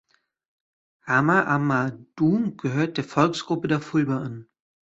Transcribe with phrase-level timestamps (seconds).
[1.05, 4.47] Hama Amadou gehört der Volksgruppe der Fulbe an.